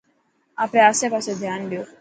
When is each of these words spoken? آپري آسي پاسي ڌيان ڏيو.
آپري 0.63 0.81
آسي 0.89 1.05
پاسي 1.13 1.31
ڌيان 1.41 1.59
ڏيو. 1.69 1.81